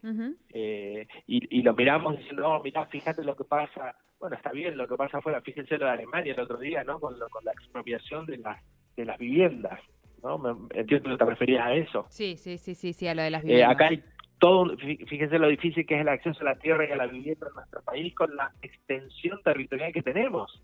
Eh, 0.54 1.06
y, 1.26 1.60
lo 1.62 1.74
miramos 1.74 2.16
diciendo, 2.16 2.42
no, 2.42 2.62
mirá, 2.62 2.86
fíjate 2.86 3.24
lo 3.24 3.34
que 3.36 3.44
pasa. 3.44 3.94
Bueno, 4.20 4.36
está 4.36 4.52
bien 4.52 4.76
lo 4.78 4.86
que 4.86 4.94
pasa 4.94 5.18
afuera. 5.18 5.40
Fíjense 5.42 5.76
lo 5.76 5.86
de 5.86 5.90
Alemania 5.90 6.32
el 6.34 6.40
otro 6.40 6.56
día, 6.58 6.84
¿no? 6.84 7.00
Con, 7.00 7.18
lo- 7.18 7.28
con 7.28 7.44
la 7.44 7.52
expropiación 7.52 8.24
de 8.26 8.38
las 8.38 8.62
de 8.96 9.04
las 9.06 9.18
viviendas, 9.18 9.80
¿no? 10.22 10.38
Me, 10.38 10.50
entiendo 10.78 11.10
que 11.10 11.16
te 11.16 11.24
referías 11.24 11.66
a 11.66 11.74
eso. 11.74 12.06
Sí, 12.10 12.36
sí, 12.36 12.58
sí, 12.58 12.74
sí, 12.76 12.92
sí, 12.92 13.08
a 13.08 13.14
lo 13.14 13.22
de 13.22 13.30
las 13.30 13.42
Eh, 13.42 13.46
viviendas. 13.48 13.74
acá 13.74 13.86
hay 13.88 14.04
todo, 14.42 14.62
un- 14.62 14.76
fí- 14.76 15.06
fíjense 15.06 15.38
lo 15.38 15.46
difícil 15.46 15.86
que 15.86 15.94
es 15.94 16.00
el 16.00 16.08
acceso 16.08 16.40
a 16.40 16.44
la 16.46 16.56
tierra 16.56 16.84
y 16.88 16.90
a 16.90 16.96
la 16.96 17.06
vivienda 17.06 17.46
en 17.46 17.54
nuestro 17.54 17.80
país 17.82 18.12
con 18.16 18.34
la 18.34 18.50
extensión 18.60 19.40
territorial 19.44 19.92
que 19.92 20.02
tenemos. 20.02 20.60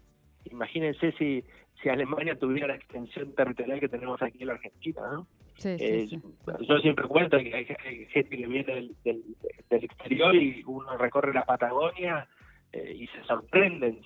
Imagínense 0.50 1.12
si, 1.12 1.44
si 1.80 1.88
Alemania 1.88 2.36
tuviera 2.36 2.66
la 2.66 2.74
extensión 2.74 3.32
territorial 3.36 3.78
que 3.78 3.88
tenemos 3.88 4.20
aquí 4.20 4.38
en 4.40 4.48
la 4.48 4.54
Argentina, 4.54 5.00
¿no? 5.12 5.26
Sí, 5.54 5.78
sí, 5.78 5.84
Eh, 5.84 6.06
sí. 6.10 6.20
Yo 6.68 6.78
siempre 6.80 7.06
cuento 7.06 7.38
que 7.38 7.54
hay, 7.54 7.64
gente 7.66 8.36
que 8.36 8.46
viene 8.48 8.64
del, 8.64 8.96
del- 9.04 9.22
del 9.70 9.84
exterior 9.84 10.34
y 10.34 10.64
uno 10.66 10.96
recorre 10.96 11.32
la 11.32 11.44
Patagonia 11.44 12.26
eh, 12.72 12.96
y 12.98 13.06
se 13.06 13.22
sorprenden, 13.24 14.00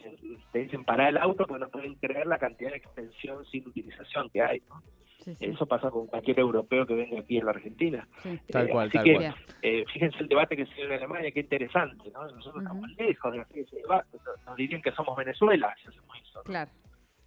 te 0.52 0.58
dicen 0.58 0.84
parar 0.84 1.08
el 1.08 1.16
auto 1.16 1.46
porque 1.46 1.64
no 1.64 1.70
pueden 1.70 1.94
creer 1.94 2.26
la 2.26 2.36
cantidad 2.38 2.72
de 2.72 2.76
extensión 2.76 3.42
sin 3.46 3.66
utilización 3.66 4.28
que 4.28 4.42
hay. 4.42 4.60
¿no? 4.68 4.82
Sí, 5.24 5.34
sí, 5.36 5.44
Eso 5.46 5.66
pasa 5.66 5.90
con 5.90 6.06
cualquier 6.06 6.38
europeo 6.40 6.86
que 6.86 6.94
venga 6.94 7.20
aquí 7.20 7.38
en 7.38 7.44
la 7.46 7.52
Argentina. 7.52 8.08
sí. 8.22 8.40
Tal 8.50 8.66
Eh, 8.66 8.70
cual, 8.70 8.88
así 8.88 8.96
tal 8.98 9.04
que, 9.04 9.12
cual. 9.14 9.34
eh, 9.62 9.84
fíjense 9.92 10.18
el 10.18 10.28
debate 10.28 10.56
que 10.56 10.66
se 10.66 10.74
dio 10.74 10.84
en 10.86 10.92
Alemania, 10.92 11.30
qué 11.32 11.40
interesante, 11.40 12.10
¿no? 12.10 12.22
Nosotros 12.22 12.46
Ujú. 12.54 12.58
estamos 12.62 12.90
lejos 12.98 13.32
de 13.32 13.40
hacer 13.40 13.58
ese 13.58 13.76
debate, 13.76 14.18
nos- 14.46 14.56
dirían 14.56 14.82
que 14.82 14.92
somos 14.92 15.16
Venezuela 15.16 15.74
si 15.82 15.88
hacemos 15.88 16.16
eso. 16.22 16.38
¿no? 16.38 16.44
Claro. 16.44 16.70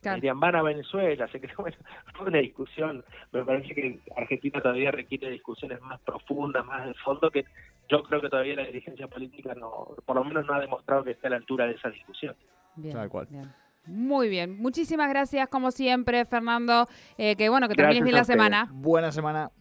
Dirían, 0.02 0.40
van 0.40 0.56
a 0.56 0.62
Venezuela, 0.62 1.28
se 1.30 1.42
creó 1.42 1.56
bueno, 1.58 1.78
fue 2.14 2.28
una 2.28 2.38
discusión, 2.38 3.04
me 3.32 3.44
parece 3.44 3.74
que 3.74 4.00
Argentina 4.16 4.62
todavía 4.62 4.92
requiere 4.92 5.32
discusiones 5.32 5.82
más 5.82 6.00
profundas, 6.02 6.64
más 6.64 6.86
de 6.86 6.94
fondo, 6.96 7.32
que 7.32 7.44
yo 7.90 8.04
creo 8.04 8.22
que 8.22 8.30
todavía 8.30 8.56
la 8.56 8.66
dirigencia 8.66 9.08
política 9.08 9.56
no, 9.56 9.96
por 10.06 10.16
lo 10.16 10.24
menos 10.24 10.46
no 10.46 10.54
ha 10.54 10.60
demostrado 10.60 11.04
que 11.04 11.12
esté 11.12 11.26
a 11.26 11.32
la 11.32 11.38
altura 11.38 11.66
de 11.66 11.74
esa 11.74 11.90
discusión. 11.90 12.36
Bien, 12.76 12.94
Tal 12.94 13.10
cual. 13.10 13.26
bien. 13.32 13.52
Muy 13.88 14.30
bien. 14.30 14.58
Muchísimas 14.58 15.10
gracias, 15.10 15.48
como 15.50 15.72
siempre, 15.72 16.26
Fernando. 16.26 16.88
Eh, 17.18 17.36
que 17.36 17.50
bueno, 17.50 17.68
que 17.68 17.76
termines 17.76 18.04
bien 18.04 18.16
la 18.16 18.24
semana. 18.24 18.70
Buena 18.72 19.12
semana. 19.12 19.52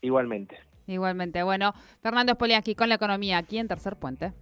Igualmente. 0.00 0.58
Igualmente. 0.86 1.42
Bueno, 1.42 1.72
Fernando 2.00 2.32
Spoliansky 2.32 2.74
con 2.74 2.88
la 2.88 2.94
economía 2.96 3.38
aquí 3.38 3.58
en 3.58 3.68
Tercer 3.68 3.96
Puente. 3.96 4.32